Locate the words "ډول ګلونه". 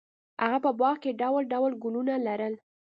1.53-2.13